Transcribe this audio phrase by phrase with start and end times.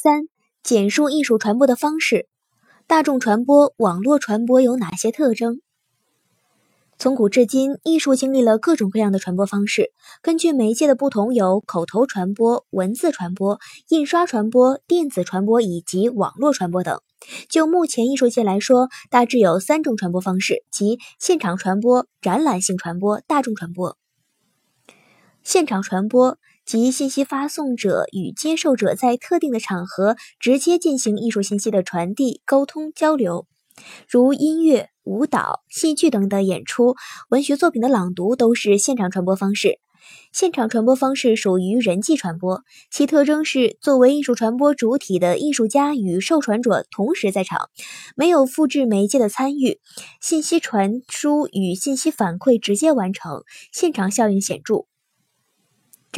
[0.00, 0.28] 三、
[0.62, 2.28] 简述艺术传播的方式。
[2.86, 5.60] 大众传播、网络传播有哪些特征？
[7.00, 9.90] 从古至今，艺术经历了各种各样的传播方式。
[10.22, 13.58] 根据媒介的不同，有口头传播、文字传播、
[13.88, 17.00] 印刷传播、电子传播以及网络传播等。
[17.48, 23.98] 就目前艺术界来说，大致有三种传播方式，即现场传播、展览性传播、大众传播。
[25.42, 26.38] 现场传播
[26.68, 33.46] 即信息发送者与接受者在特定的场合直接进行艺术信息的传递、沟通、交流。
[34.06, 36.94] 如音乐、舞蹈、戏剧等的演出，
[37.30, 39.78] 文学作品的朗读都是现场传播方式。
[40.30, 47.70] 现场传播方式属于人际传播，其特征是作为艺术传播主体的艺术家与受传者同时在场，
[48.14, 49.80] 没有复制媒介的参与，
[50.20, 54.87] 信息传输与信息反馈直接完成，现场效应显著。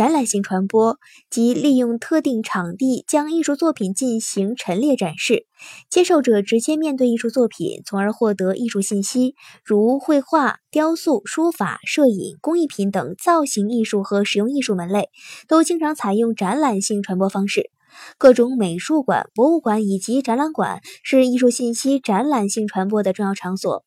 [0.00, 5.44] 展览性传播即利用特定场地将艺术作品进行陈列展示，
[5.90, 15.10] 接受者直接面对艺术作品，从而获得艺术信息，如绘画、雕塑、书法、摄影、工艺品等造型艺术和实用艺术门类，
[15.46, 17.70] 都经常采用展览性传播方式。
[18.16, 23.84] 各种美术馆、博物馆以及展览馆是艺术信息展览性传播的重要场所。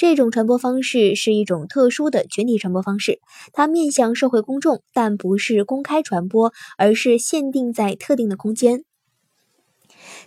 [0.00, 3.20] 这种传播方式是一种特殊的群体传播方式，
[3.52, 8.84] 它面向社会公众，但不是公开传播，而是限定在特定的空间。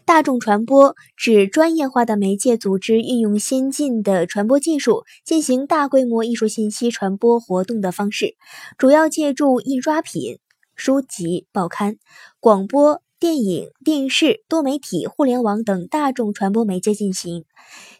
[0.05, 8.35] 大众传播指专业化的媒介组织运用先进的传播技术进行大规模艺术信息传播活动的方式，
[8.77, 10.37] 主要借助印刷品、
[10.75, 11.95] 书籍、报刊、
[12.39, 13.01] 广播。
[13.19, 17.45] 电影、电视、多媒体、互联网等大众传播媒介进行。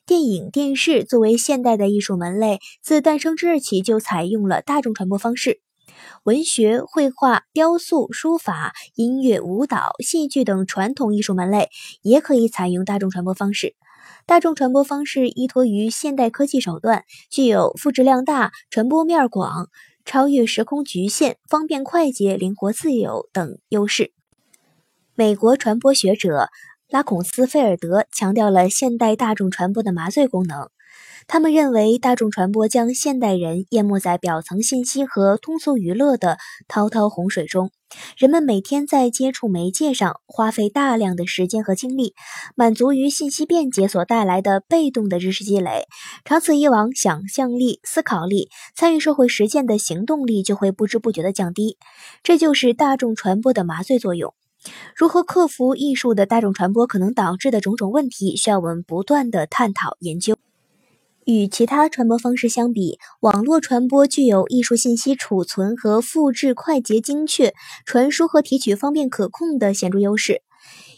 [0.05, 5.61] 电影、电视作为现代的艺术门类，自诞生之日起就采用了大众传播方式。
[6.23, 11.69] 文学、绘画、雕塑、书法、音乐、舞蹈、戏剧等传统艺术门类
[12.01, 13.75] 也可以采用大众传播方式。
[14.25, 19.69] 大众传播方式依托于现代科技手段，具有复制量大、传播面广、
[20.03, 24.11] 超越时空局限、方便快捷、灵活自由等优势。
[25.15, 26.49] 美国传播学者
[26.93, 30.69] 拉孔斯菲尔德强调了现代大众传播的麻醉功能。
[31.25, 36.37] 他们认为，大众传播将现代人淹没在表层信息和通俗娱乐的
[36.67, 37.71] 滔滔洪水中。
[38.15, 42.13] 人们每天在接触媒介上花费大量的时间和精力，
[42.55, 45.87] 满足于信息便捷所带来的被动的知识积累。
[46.23, 51.79] 长此以往，想象力、思考力、参与社会实践的行动力就会不知不觉地降低。
[52.21, 54.35] 这就是大众传播的麻醉作用。
[54.95, 60.37] 如何克服艺术的大众传播可能导致的种种问题，需要我们不断的探讨研究。
[61.25, 67.53] 与其他传播方式相比，网络传播具有艺术信息储存和复制快捷精确、
[67.85, 70.42] 传输和提取方便可控的显著优势。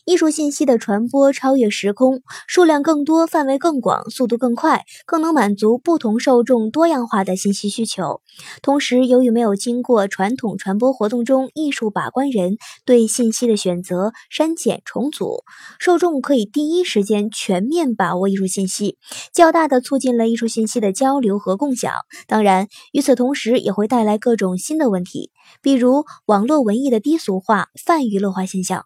[0.06, 8.22] 艺术信息的传播超越时空，数量更多，范围更广，速度更快，更能满足不同受众多样化的信息需求。
[8.62, 15.44] 同时，由于没有经过传统传播活动中艺术把关人对信息的选择、删减、重组，
[15.80, 19.00] 受众可以第一时间全面把握艺术信息，
[19.34, 21.92] 较大的促进了艺术信息的交流和共享。
[22.28, 25.32] 当然，与此同时，也会带来各种新的问题，
[25.64, 28.86] 比如网络文艺的低俗化、泛娱乐化现象。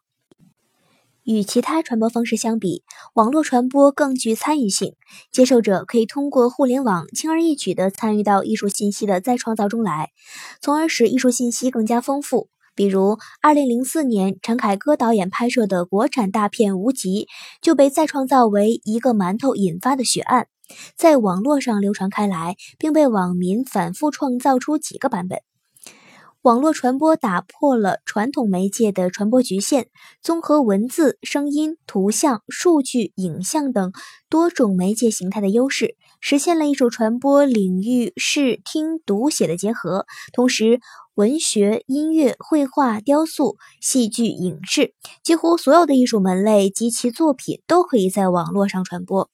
[1.24, 4.96] 与其他传播方式相比，网络传播更具参与性。
[5.32, 10.12] 接受者可以通过互联网轻而易举地参与到艺术信息的再创造中来，
[10.62, 12.50] 从而使艺术信息更加丰富。
[12.76, 17.26] 比如，2004年陈凯歌导演拍摄的国产大片《无极》
[17.62, 20.48] 就被再创造为一个馒头引发的血案，
[20.96, 25.42] 在网络上流传开来，并被网民反复创造出几个版本。
[26.44, 29.90] 网络传播打破了传统媒介的传播局限，
[30.22, 33.92] 综合文字、声音、图像、数据、影像等
[34.30, 40.06] 多种媒介形态的优势，实现了艺术传播领域视听读写的结合。
[40.32, 40.80] 同时，
[41.14, 49.30] 文学、音乐、绘画、雕塑、戏剧、影视，几乎所有的艺术门类及其作品都可以在网络上传播。